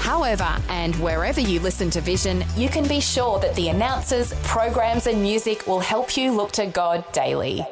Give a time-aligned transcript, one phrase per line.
[0.00, 5.06] However, and wherever you listen to Vision, you can be sure that the announcers, programs,
[5.06, 7.64] and music will help you look to God daily.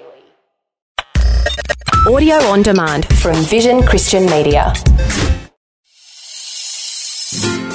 [2.07, 4.72] Audio on demand from Vision Christian Media.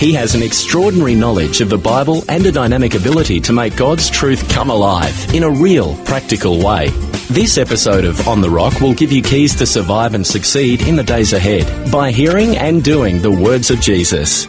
[0.00, 4.08] He has an extraordinary knowledge of the Bible and a dynamic ability to make God's
[4.08, 6.88] truth come alive in a real, practical way.
[7.28, 10.96] This episode of On the Rock will give you keys to survive and succeed in
[10.96, 14.46] the days ahead by hearing and doing the words of Jesus.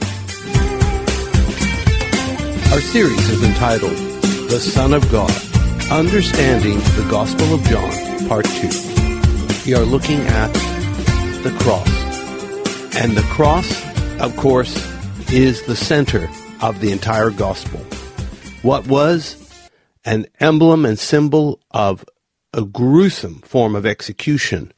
[2.71, 3.97] Our series is entitled
[4.49, 5.33] The Son of God
[5.91, 9.65] Understanding the Gospel of John, Part 2.
[9.65, 10.53] We are looking at
[11.43, 12.95] the cross.
[12.95, 13.69] And the cross,
[14.21, 15.00] of course,
[15.33, 16.29] is the center
[16.61, 17.79] of the entire gospel.
[18.63, 19.37] What was
[20.03, 22.03] an emblem and symbol of
[22.53, 24.73] a gruesome form of execution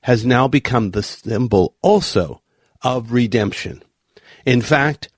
[0.00, 2.40] has now become the symbol also
[2.80, 3.82] of redemption.
[4.46, 5.10] In fact,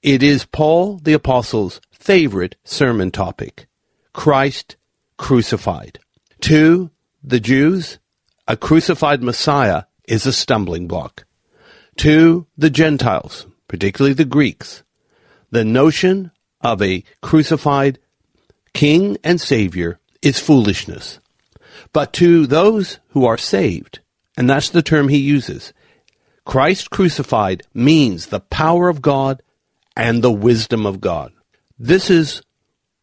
[0.00, 3.66] it is Paul the Apostle's favorite sermon topic
[4.12, 4.76] Christ
[5.16, 5.98] crucified.
[6.42, 7.98] To the Jews,
[8.46, 11.24] a crucified Messiah is a stumbling block.
[11.96, 14.82] To the Gentiles, particularly the Greeks,
[15.52, 18.00] the notion of a crucified
[18.74, 21.20] king and savior is foolishness.
[21.92, 24.00] But to those who are saved,
[24.36, 25.72] and that's the term he uses,
[26.44, 29.40] Christ crucified means the power of God
[29.94, 31.32] and the wisdom of God.
[31.78, 32.42] This is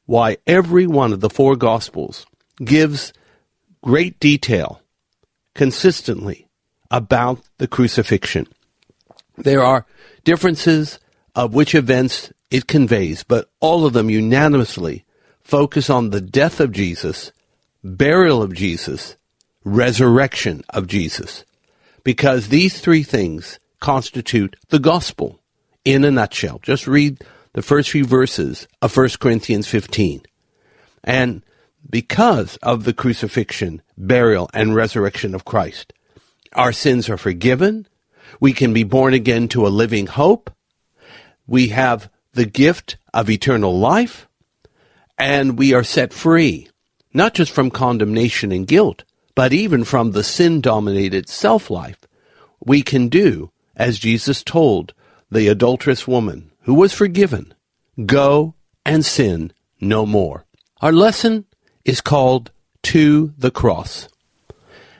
[0.06, 2.26] why every one of the four Gospels
[2.62, 3.14] gives
[3.82, 4.82] great detail
[5.56, 6.50] consistently
[6.92, 8.48] about the crucifixion.
[9.38, 9.86] There are
[10.24, 11.00] differences
[11.36, 15.06] of which events it conveys, but all of them unanimously
[15.42, 17.32] focus on the death of Jesus,
[17.84, 19.16] burial of Jesus,
[19.64, 21.46] resurrection of Jesus,
[22.04, 25.40] because these three things constitute the gospel
[25.86, 26.60] in a nutshell.
[26.62, 27.24] Just read
[27.54, 30.22] the first few verses of 1 Corinthians 15.
[31.04, 31.44] And
[31.90, 35.94] because of the crucifixion, burial, and resurrection of Christ,
[36.54, 37.88] our sins are forgiven.
[38.40, 40.52] We can be born again to a living hope.
[41.46, 44.28] We have the gift of eternal life.
[45.18, 46.70] And we are set free,
[47.14, 52.00] not just from condemnation and guilt, but even from the sin dominated self life.
[52.60, 54.94] We can do as Jesus told
[55.32, 57.54] the adulterous woman who was forgiven
[58.06, 58.56] go
[58.86, 60.46] and sin no more.
[60.82, 61.46] Our lesson
[61.86, 62.52] is called
[62.84, 64.10] To the Cross.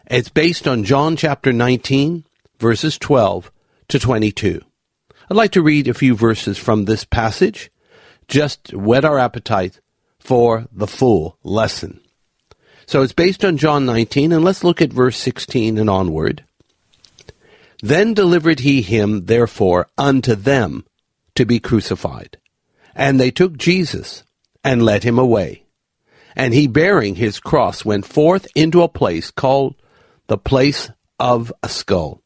[0.10, 2.26] It's based on John chapter 19,
[2.60, 3.52] verses 12
[3.90, 4.62] to 22.
[5.30, 7.72] I'd like to read a few verses from this passage,
[8.28, 9.80] just whet our appetite
[10.20, 12.02] for the full lesson.
[12.86, 16.46] So it's based on John 19, and let's look at verse 16 and onward.
[17.82, 20.86] Then delivered he him, therefore, unto them
[21.36, 22.38] to be crucified.
[22.96, 24.24] And they took Jesus
[24.64, 25.66] and led him away.
[26.36, 29.76] And he, bearing his cross, went forth into a place called
[30.28, 32.22] the place of a skull,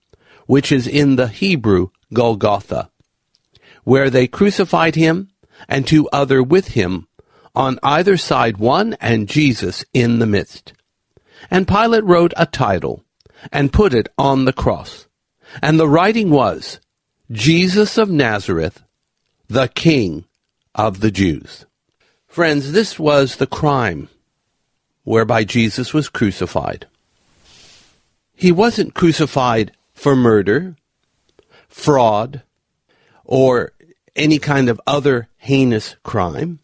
[0.46, 2.90] which is in the Hebrew Golgotha,
[3.84, 5.29] where they crucified him
[5.68, 7.07] and two other with him,
[7.53, 10.74] on either side one and Jesus in the midst.
[11.50, 13.03] And Pilate wrote a title
[13.52, 15.07] and put it on the cross.
[15.62, 16.79] And the writing was,
[17.31, 18.81] Jesus of Nazareth,
[19.47, 20.25] the King
[20.73, 21.66] of the Jews.
[22.28, 24.08] Friends, this was the crime
[25.03, 26.88] whereby Jesus was crucified.
[28.34, 30.76] He wasn't crucified for murder,
[31.70, 32.42] fraud,
[33.24, 33.72] or
[34.16, 36.58] any kind of other heinous crime.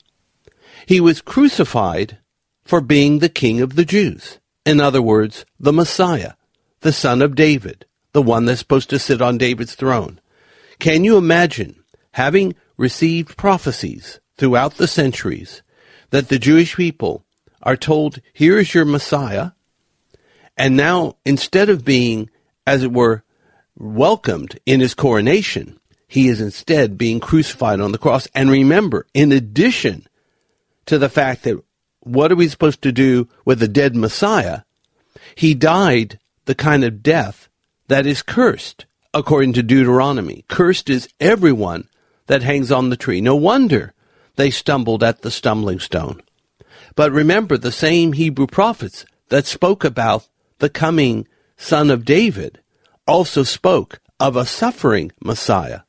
[0.88, 2.18] He was crucified
[2.64, 4.40] for being the King of the Jews.
[4.66, 6.34] In other words, the Messiah,
[6.80, 10.20] the son of David, the one that's supposed to sit on David's throne.
[10.80, 15.62] Can you imagine having received prophecies throughout the centuries
[16.10, 17.24] that the Jewish people
[17.62, 19.52] are told, here is your Messiah,
[20.58, 22.32] and now instead of being,
[22.66, 23.24] as it were,
[23.78, 28.28] welcomed in his coronation, he is instead being crucified on the cross.
[28.34, 30.08] And remember, in addition
[30.86, 31.62] to the fact that
[32.00, 34.62] what are we supposed to do with a dead Messiah?
[35.36, 37.50] He died the kind of death
[37.88, 40.46] that is cursed, according to Deuteronomy.
[40.48, 41.90] Cursed is everyone
[42.28, 43.22] that hangs on the tree.
[43.22, 43.94] No wonder
[44.36, 46.22] they stumbled at the stumbling stone.
[46.96, 50.28] But remember, the same Hebrew prophets that spoke about
[50.60, 51.28] the coming
[51.58, 52.60] son of David
[53.08, 55.82] also spoke of a suffering Messiah.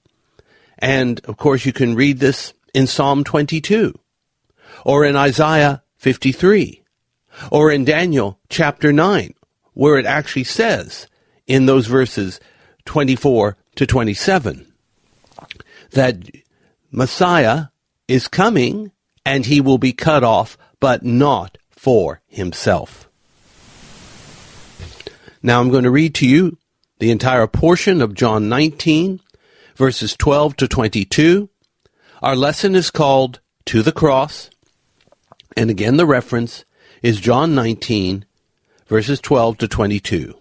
[0.79, 3.99] And of course, you can read this in Psalm 22
[4.85, 6.83] or in Isaiah 53
[7.51, 9.35] or in Daniel chapter 9,
[9.75, 11.09] where it actually says
[11.47, 12.41] in those verses
[12.85, 14.67] 24 to 27
[15.91, 16.17] that
[16.91, 17.67] Messiah
[18.07, 18.93] is coming
[19.25, 23.09] and he will be cut off, but not for himself.
[25.43, 26.57] Now I'm going to read to you
[26.99, 29.21] the entire portion of John 19,
[29.77, 31.49] verses 12 to 22.
[32.23, 34.51] Our lesson is called To the Cross.
[35.57, 36.65] And again, the reference
[37.03, 38.25] is John 19,
[38.89, 40.35] verses 12 to 22.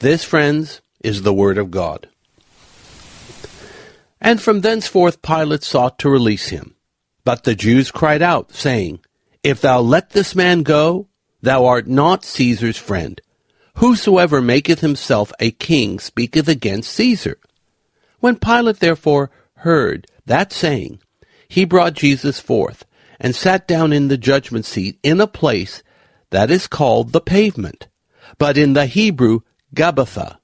[0.00, 2.08] This, friends, is the Word of God.
[4.20, 6.76] And from thenceforth Pilate sought to release him.
[7.24, 9.00] But the Jews cried out, saying,
[9.42, 11.08] If thou let this man go,
[11.40, 13.20] thou art not Caesar's friend.
[13.76, 17.38] Whosoever maketh himself a king speaketh against Caesar.
[18.20, 21.00] When Pilate therefore heard that saying,
[21.52, 22.86] he brought Jesus forth,
[23.20, 25.82] and sat down in the judgment seat in a place
[26.30, 27.88] that is called the pavement,
[28.38, 29.40] but in the Hebrew
[29.74, 30.38] Gabbatha.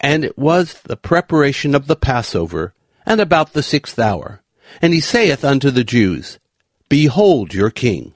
[0.00, 2.74] And it was the preparation of the Passover,
[3.06, 4.42] and about the sixth hour.
[4.80, 6.40] And he saith unto the Jews,
[6.88, 8.12] Behold your king.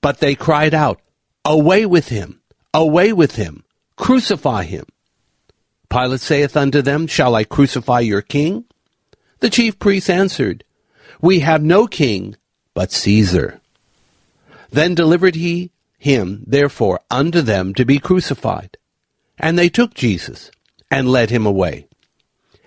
[0.00, 1.02] But they cried out,
[1.44, 2.40] Away with him!
[2.76, 3.64] Away with him!
[3.96, 4.84] Crucify him!
[5.88, 8.66] Pilate saith unto them, Shall I crucify your king?
[9.40, 10.62] The chief priests answered,
[11.18, 12.36] We have no king
[12.74, 13.62] but Caesar.
[14.68, 18.76] Then delivered he him, therefore, unto them to be crucified.
[19.38, 20.50] And they took Jesus,
[20.90, 21.88] and led him away.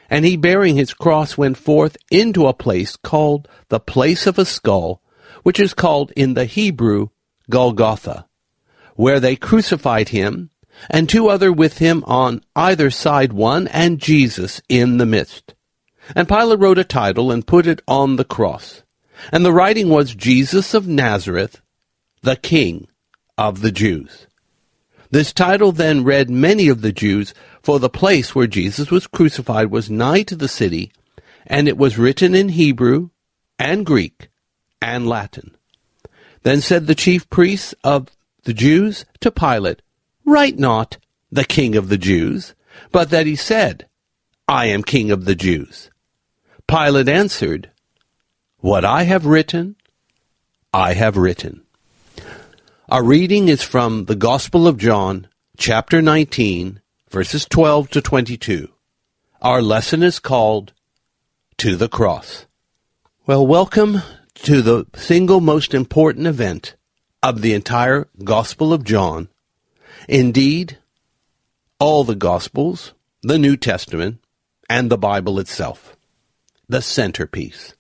[0.10, 4.46] And he, bearing his cross, went forth into a place called the place of a
[4.46, 5.04] skull,
[5.44, 7.10] which is called in the Hebrew
[7.52, 8.26] Golgotha,
[9.00, 10.50] where they crucified him,
[10.90, 15.54] and two other with him on either side one, and Jesus in the midst.
[16.18, 18.84] And Pilate wrote a title and put it on the cross.
[19.32, 21.62] And the writing was Jesus of Nazareth,
[22.24, 22.90] the King
[23.38, 24.28] of the Jews.
[25.10, 29.72] This title then read many of the Jews, for the place where Jesus was crucified
[29.72, 30.92] was nigh to the city,
[31.48, 33.12] and it was written in Hebrew
[33.58, 34.28] and Greek
[34.82, 35.56] and Latin.
[36.44, 38.10] Then said the chief priests of
[38.44, 39.82] the Jews to Pilate,
[40.26, 40.98] Write not
[41.32, 42.54] the King of the Jews,
[42.92, 43.88] but that he said,
[44.48, 45.90] I am King of the Jews.
[46.68, 47.72] Pilate answered,
[48.60, 49.76] What I have written,
[50.74, 51.64] I have written.
[52.90, 55.28] Our reading is from the Gospel of John,
[55.58, 58.70] chapter 19, verses 12 to 22.
[59.42, 60.74] Our lesson is called
[61.58, 62.46] To the Cross.
[63.26, 64.02] Well, welcome
[64.44, 66.76] to the single most important event
[67.22, 69.30] of the entire Gospel of John.
[70.08, 70.78] Indeed,
[71.80, 74.20] all the Gospels, the New Testament,
[74.70, 75.96] and the Bible itself.
[76.68, 77.76] The centerpiece.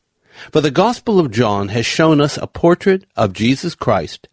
[0.51, 4.27] For the Gospel of John has shown us a portrait of Jesus Christ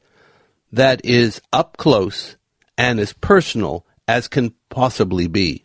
[0.73, 2.37] that is up close
[2.79, 5.65] and as personal as can possibly be.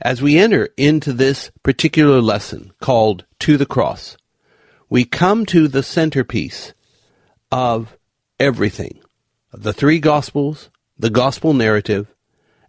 [0.00, 4.16] As we enter into this particular lesson called To the Cross,
[4.90, 6.74] we come to the centerpiece
[7.50, 7.96] of
[8.42, 9.00] everything
[9.52, 10.68] the three Gospels,
[10.98, 12.12] the Gospel narrative,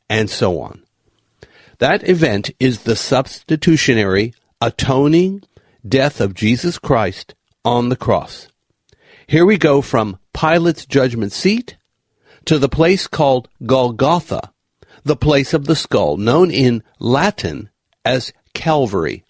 [0.07, 0.83] and so on.
[1.79, 5.43] That event is the substitutionary, atoning
[5.87, 7.33] death of Jesus Christ
[7.65, 8.47] on the cross.
[9.25, 11.77] Here we go from Pilate's judgment seat
[12.45, 14.51] to the place called Golgotha,
[15.03, 17.69] the place of the skull, known in Latin
[18.05, 19.23] as Calvary.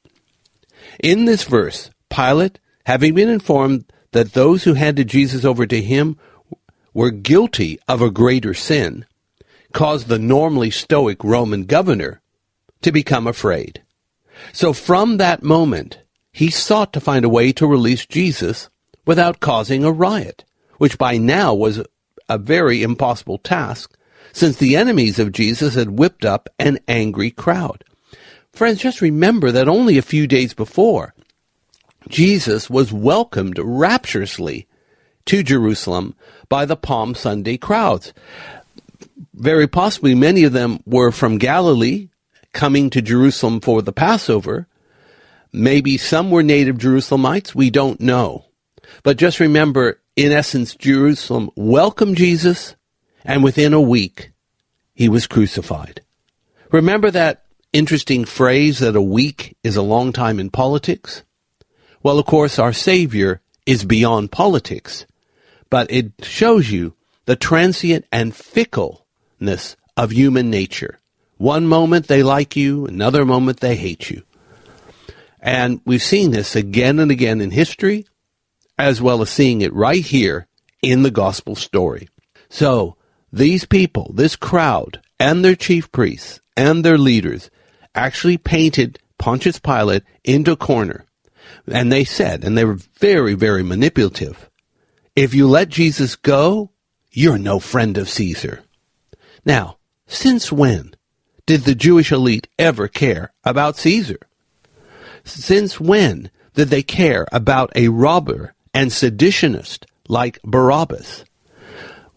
[1.02, 6.18] In this verse, Pilate, having been informed that those who handed Jesus over to him
[6.94, 9.06] were guilty of a greater sin,
[9.74, 12.22] caused the normally stoic Roman governor
[12.82, 13.84] to become afraid.
[14.52, 16.00] So from that moment,
[16.32, 18.70] he sought to find a way to release Jesus
[19.06, 20.46] without causing a riot,
[20.78, 21.82] which by now was
[22.30, 23.96] a very impossible task,
[24.32, 27.84] since the enemies of Jesus had whipped up an angry crowd.
[28.52, 31.14] Friends, just remember that only a few days before,
[32.10, 34.68] Jesus was welcomed rapturously
[35.26, 36.16] to Jerusalem
[36.50, 38.14] by the Palm Sunday crowds.
[39.34, 42.10] Very possibly many of them were from Galilee,
[42.54, 44.68] coming to Jerusalem for the Passover.
[45.52, 48.46] Maybe some were native Jerusalemites, we don't know.
[49.04, 52.76] But just remember, in essence, Jerusalem welcomed Jesus,
[53.26, 54.32] and within a week,
[54.94, 56.02] he was crucified.
[56.72, 61.24] Remember that interesting phrase that a week is a long time in politics?
[62.04, 65.06] Well, of course, our Savior is beyond politics,
[65.74, 66.94] but it shows you
[67.26, 71.00] the transient and fickleness of human nature.
[71.38, 74.22] One moment they like you, another moment they hate you.
[75.40, 78.06] And we've seen this again and again in history,
[78.78, 80.46] as well as seeing it right here
[80.84, 82.08] in the gospel story.
[82.50, 82.96] So,
[83.32, 87.50] these people, this crowd, and their chief priests, and their leaders,
[87.96, 91.06] actually painted Pontius Pilate into a corner.
[91.66, 94.52] And they said, and they were very, very manipulative,
[95.16, 96.72] if you let Jesus go,
[97.12, 98.64] you're no friend of Caesar.
[99.46, 99.78] Now,
[100.08, 100.96] since when
[101.46, 104.20] did the Jewish elite ever care about Caesar?
[105.24, 111.26] Since when did they care about a robber and seditionist like Barabbas?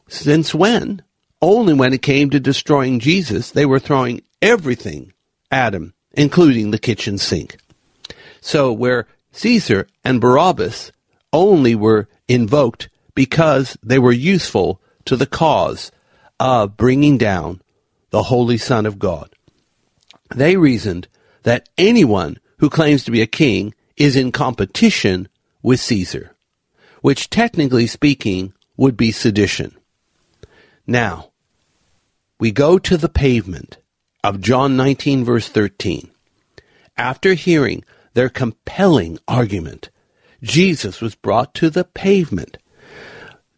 [0.08, 1.02] Since when?
[1.42, 5.12] Only when it came to destroying Jesus, they were throwing everything
[5.50, 7.58] at him, including the kitchen sink.
[8.40, 10.92] So where Caesar and Barabbas
[11.32, 15.90] only were invoked because they were useful to the cause
[16.38, 17.60] of bringing down
[18.10, 19.30] the Holy Son of God.
[20.34, 21.08] They reasoned
[21.44, 25.28] that anyone who claims to be a king is in competition
[25.62, 26.34] with Caesar,
[27.00, 29.74] which technically speaking would be sedition.
[30.86, 31.30] Now,
[32.38, 33.78] we go to the pavement
[34.22, 36.10] of John 19 verse 13.
[36.96, 39.90] After hearing their compelling argument,
[40.46, 42.56] Jesus was brought to the pavement.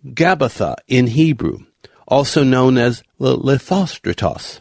[0.06, 1.58] Gabbatha in Hebrew,
[2.06, 4.60] also known as Lithostratos.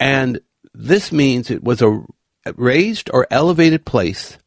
[0.00, 0.40] And
[0.74, 2.02] this means it was a
[2.56, 4.38] raised or elevated place,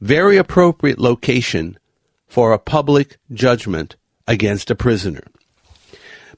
[0.00, 1.78] very appropriate location
[2.26, 5.22] for a public judgment against a prisoner.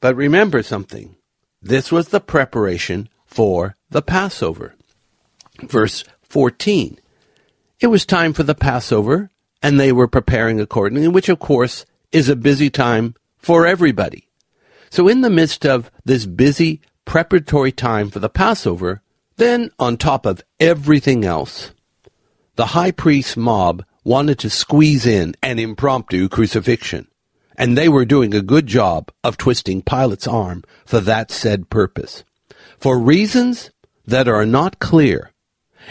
[0.00, 1.16] But remember something.
[1.62, 4.74] This was the preparation for the Passover.
[5.62, 6.98] Verse 14.
[7.80, 9.30] It was time for the Passover,
[9.62, 14.28] and they were preparing accordingly, which of course is a busy time for everybody.
[14.90, 19.02] So in the midst of this busy preparatory time for the Passover,
[19.36, 21.72] then on top of everything else,
[22.56, 27.08] the high priest mob wanted to squeeze in an impromptu crucifixion,
[27.56, 32.24] and they were doing a good job of twisting Pilate's arm for that said purpose.
[32.78, 33.70] For reasons
[34.06, 35.30] that are not clear,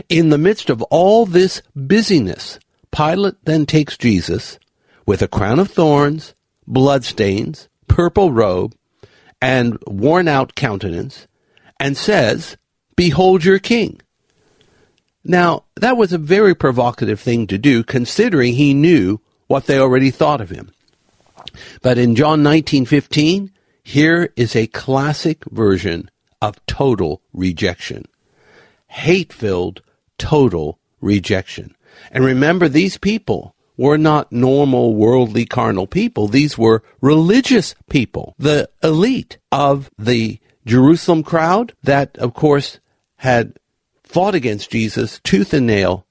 [0.10, 2.60] in the midst of all this busyness,
[2.92, 4.60] Pilate then takes Jesus
[5.06, 6.36] with a crown of thorns,
[6.68, 8.76] bloodstains, purple robe,
[9.42, 11.28] and worn out countenance,
[11.80, 12.58] and says,
[12.96, 14.00] Behold your king.
[15.24, 20.12] Now, that was a very provocative thing to do, considering he knew what they already
[20.12, 20.72] thought of him.
[21.82, 23.52] But in John 19:15,
[23.84, 26.10] here is a classic version
[26.42, 28.06] of total rejection.
[28.88, 29.82] Hate-filled
[30.18, 31.76] total rejection.
[32.12, 36.28] And remember these people were not normal worldly carnal people.
[36.28, 42.80] These were religious people, the elite of the Jerusalem crowd that, of course,
[43.18, 43.58] had
[44.04, 46.06] fought against Jesus tooth and nail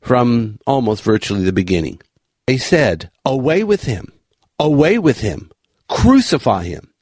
[0.00, 2.00] from almost virtually the beginning.
[2.46, 4.12] They said, Away with him!
[4.58, 5.50] Away with him!
[5.88, 6.92] Crucify him!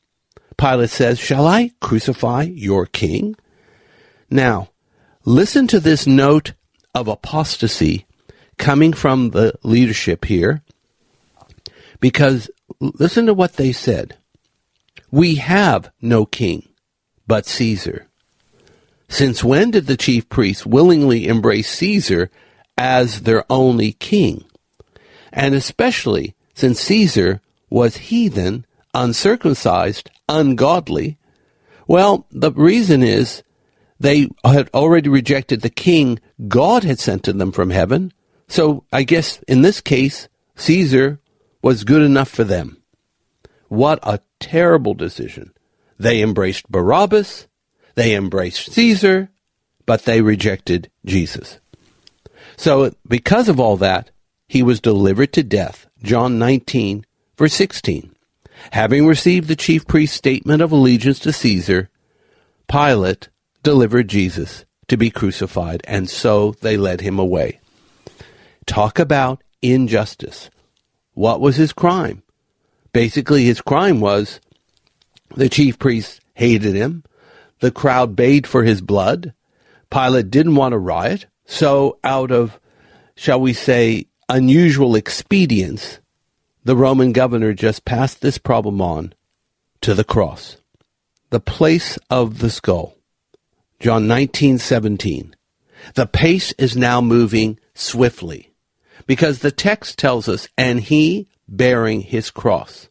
[0.56, 3.36] Pilate says, Shall I crucify your king?
[4.30, 4.70] Now,
[5.24, 6.52] listen to this note
[6.94, 8.06] of apostasy
[8.58, 10.62] coming from the leadership here
[12.00, 14.16] because listen to what they said.
[15.10, 16.68] We have no king
[17.26, 18.08] but Caesar.
[19.08, 22.30] Since when did the chief priests willingly embrace Caesar
[22.76, 24.44] as their only king?
[25.32, 31.18] And especially since Caesar was heathen, uncircumcised, ungodly.
[31.86, 33.42] Well, the reason is
[33.98, 36.18] they had already rejected the king
[36.48, 38.12] God had sent to them from heaven,
[38.48, 41.20] so I guess in this case, Caesar
[41.62, 42.82] was good enough for them.
[43.68, 45.52] What a terrible decision.
[45.98, 47.46] They embraced Barabbas,
[47.94, 49.30] they embraced Caesar,
[49.86, 51.60] but they rejected Jesus.
[52.56, 54.10] So because of all that,
[54.48, 55.86] he was delivered to death.
[56.02, 57.04] John 19,
[57.36, 58.14] verse 16.
[58.72, 61.90] Having received the chief priest's statement of allegiance to Caesar,
[62.68, 63.28] Pilate
[63.62, 67.60] delivered Jesus to be crucified, and so they led him away.
[68.66, 70.50] Talk about injustice.
[71.14, 72.22] What was his crime?
[72.92, 74.40] Basically, his crime was
[75.34, 77.04] the chief priests hated him.
[77.60, 79.34] The crowd bayed for his blood.
[79.90, 81.26] Pilate didn't want a riot.
[81.46, 82.58] So, out of,
[83.16, 86.00] shall we say, unusual expedience,
[86.64, 89.12] the Roman governor just passed this problem on
[89.82, 90.56] to the cross,
[91.30, 92.96] the place of the skull.
[93.78, 95.34] John 19:17.
[95.94, 98.53] The pace is now moving swiftly
[99.06, 102.88] because the text tells us and he bearing his cross.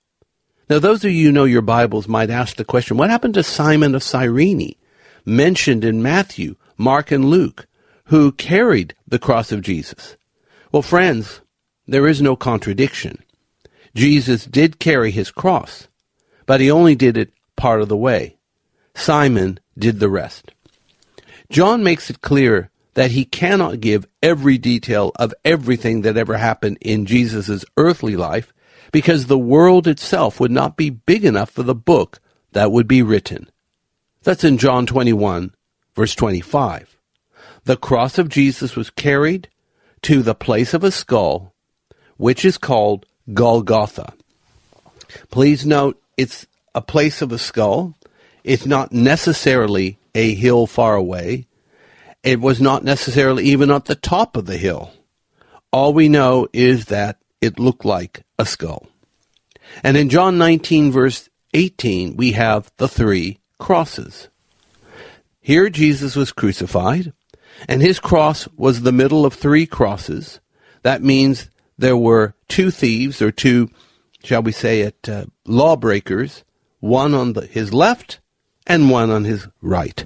[0.70, 3.44] Now those of you who know your Bibles might ask the question, what happened to
[3.44, 4.76] Simon of Cyrene
[5.26, 7.68] mentioned in Matthew, Mark and Luke
[8.06, 10.18] who carried the cross of Jesus?
[10.72, 11.42] Well, friends,
[11.88, 13.24] there is no contradiction.
[13.96, 15.88] Jesus did carry his cross,
[16.46, 18.38] but he only did it part of the way.
[18.96, 20.52] Simon did the rest.
[21.50, 26.78] John makes it clear that he cannot give every detail of everything that ever happened
[26.82, 28.54] in Jesus' earthly life
[28.92, 32.20] because the world itself would not be big enough for the book
[32.52, 33.50] that would be written.
[34.22, 35.54] That's in John 21,
[35.96, 36.98] verse 25.
[37.66, 39.50] The cross of Jesus was carried
[40.04, 41.54] to the place of a skull,
[42.18, 44.14] which is called Golgotha.
[45.32, 46.46] Please note it's
[46.76, 47.96] a place of a skull.
[48.44, 51.48] It's not necessarily a hill far away.
[52.24, 54.92] It was not necessarily even at the top of the hill.
[55.72, 58.88] All we know is that it looked like a skull.
[59.84, 64.30] And in John 19, verse 18, we have the three crosses.
[65.42, 67.12] Here Jesus was crucified,
[67.68, 70.40] and his cross was the middle of three crosses.
[70.84, 73.70] That means there were two thieves, or two,
[74.24, 76.44] shall we say it, uh, lawbreakers,
[76.80, 78.20] one on the, his left
[78.66, 80.06] and one on his right.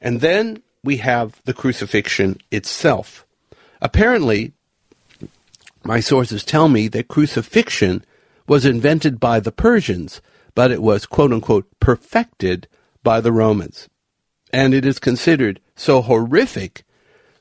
[0.00, 3.26] And then we have the crucifixion itself.
[3.80, 4.52] Apparently,
[5.84, 8.04] my sources tell me that crucifixion
[8.46, 10.20] was invented by the Persians,
[10.54, 12.66] but it was quote unquote perfected
[13.02, 13.88] by the Romans.
[14.52, 16.84] And it is considered so horrific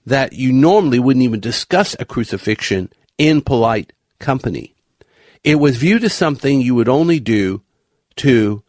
[0.06, 4.74] that you normally wouldn't even discuss a crucifixion in polite company.
[5.44, 7.62] It was viewed as something you would only do
[8.17, 8.63] to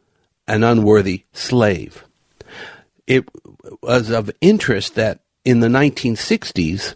[0.47, 2.05] an unworthy slave.
[3.07, 3.29] It
[3.83, 6.95] was of interest that in the 1960s,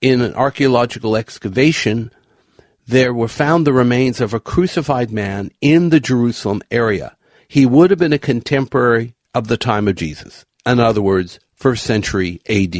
[0.00, 2.10] in an archaeological excavation,
[2.86, 7.16] there were found the remains of a crucified man in the Jerusalem area.
[7.46, 10.44] He would have been a contemporary of the time of Jesus.
[10.64, 12.74] In other words, first century AD.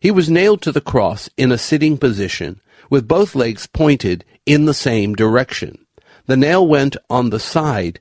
[0.00, 4.64] He was nailed to the cross in a sitting position with both legs pointed in
[4.64, 5.86] the same direction.
[6.26, 8.00] The nail went on the side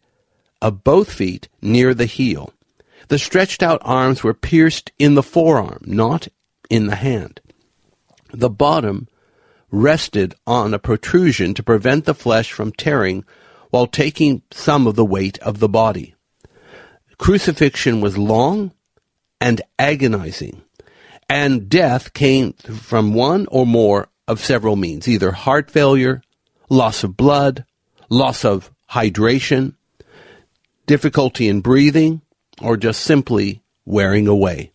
[0.61, 2.53] of both feet near the heel.
[3.07, 6.27] The stretched out arms were pierced in the forearm, not
[6.69, 7.39] in the hand.
[8.33, 9.07] The bottom
[9.71, 13.23] rested on a protrusion to prevent the flesh from tearing
[13.69, 16.15] while taking some of the weight of the body.
[17.17, 18.71] Crucifixion was long
[19.39, 20.61] and agonizing,
[21.29, 26.21] and death came from one or more of several means, either heart failure,
[26.69, 27.65] loss of blood,
[28.09, 29.75] loss of hydration,
[30.85, 32.21] difficulty in breathing,
[32.61, 34.71] or just simply wearing away.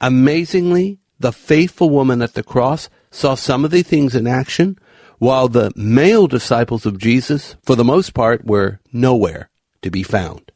[0.00, 4.78] Amazingly, the faithful woman at the cross saw some of the things in action,
[5.18, 9.48] while the male disciples of Jesus, for the most part, were nowhere
[9.82, 10.52] to be found.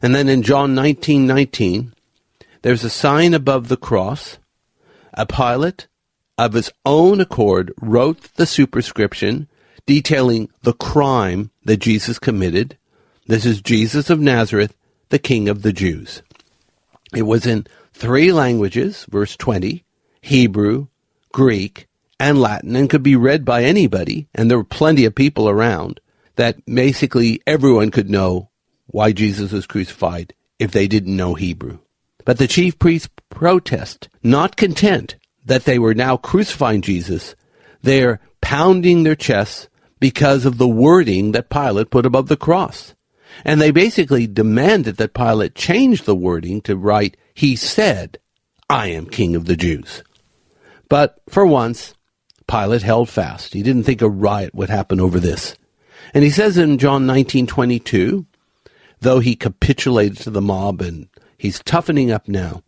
[0.00, 1.92] And then in John 19:19, 19,
[2.62, 4.38] there's a sign above the cross.
[5.12, 5.86] A Pilate,
[6.36, 9.48] of his own accord wrote the superscription
[9.86, 12.76] detailing the crime that Jesus committed.
[13.26, 14.74] This is Jesus of Nazareth,
[15.08, 16.22] the King of the Jews.
[17.14, 19.84] It was in three languages, verse 20,
[20.20, 20.88] Hebrew,
[21.32, 21.86] Greek,
[22.18, 26.00] and Latin, and could be read by anybody, and there were plenty of people around,
[26.36, 28.50] that basically everyone could know
[28.86, 31.78] why Jesus was crucified if they didn't know Hebrew.
[32.24, 37.34] But the chief priests protest, not content that they were now crucifying Jesus,
[37.82, 39.68] they're pounding their chests
[40.00, 42.93] because of the wording that Pilate put above the cross.
[43.44, 48.18] And they basically demanded that Pilate change the wording to write, He said,
[48.68, 50.02] I am King of the Jews.
[50.88, 51.94] But for once,
[52.46, 53.54] Pilate held fast.
[53.54, 55.56] He didn't think a riot would happen over this.
[56.12, 58.26] And he says in John 19:22,
[59.00, 62.62] though he capitulated to the mob and he's toughening up now,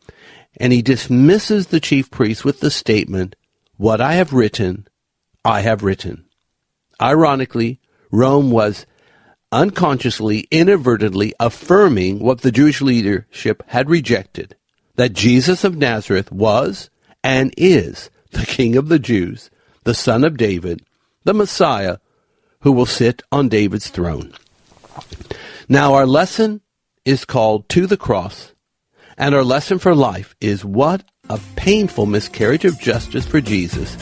[0.58, 3.36] and he dismisses the chief priests with the statement,
[3.76, 4.88] What I have written,
[5.44, 6.24] I have written.
[7.00, 8.86] Ironically, Rome was
[9.56, 14.54] unconsciously, inadvertently affirming what the Jewish leadership had rejected
[14.96, 16.90] that Jesus of Nazareth was
[17.24, 19.50] and is the King of the Jews,
[19.84, 20.82] the Son of David,
[21.24, 21.98] the Messiah
[22.60, 24.34] who will sit on David's throne.
[25.70, 26.60] Now, our lesson
[27.06, 28.52] is called To the Cross
[29.16, 33.96] and our lesson for life is what a painful miscarriage of justice for Jesus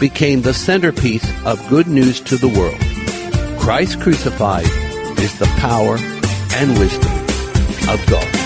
[0.00, 2.80] became the centerpiece of good news to the world.
[3.60, 4.85] Christ crucified
[5.18, 5.96] is the power
[6.56, 7.12] and wisdom
[7.88, 8.45] of God.